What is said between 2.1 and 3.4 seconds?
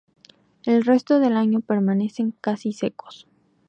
casi secos.